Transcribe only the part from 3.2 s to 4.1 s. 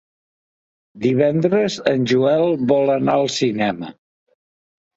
al cinema.